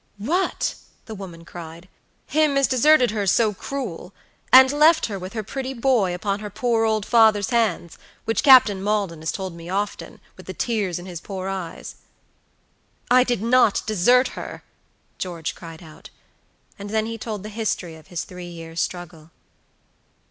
"What!" 0.17 0.73
the 1.05 1.13
woman 1.13 1.45
cried; 1.45 1.87
"him 2.25 2.57
as 2.57 2.65
deserted 2.65 3.11
her 3.11 3.27
so 3.27 3.53
cruel, 3.53 4.15
and 4.51 4.71
left 4.71 5.05
her 5.05 5.19
with 5.19 5.33
her 5.33 5.43
pretty 5.43 5.75
boy 5.75 6.15
upon 6.15 6.39
her 6.39 6.49
poor 6.49 6.85
old 6.85 7.05
father's 7.05 7.51
hands, 7.51 7.99
which 8.25 8.41
Captain 8.41 8.83
Maldon 8.83 9.19
has 9.19 9.31
told 9.31 9.55
me 9.55 9.69
often, 9.69 10.19
with 10.37 10.47
the 10.47 10.55
tears 10.55 10.97
in 10.97 11.05
his 11.05 11.21
poor 11.21 11.49
eyes?" 11.49 11.97
"I 13.11 13.23
did 13.23 13.43
not 13.43 13.83
desert 13.85 14.29
her," 14.29 14.63
George 15.19 15.53
cried 15.53 15.83
out; 15.83 16.09
and 16.79 16.89
then 16.89 17.05
he 17.05 17.19
told 17.19 17.43
the 17.43 17.49
history 17.49 17.95
of 17.95 18.07
his 18.07 18.23
three 18.23 18.49
years' 18.49 18.81
struggle. 18.81 19.29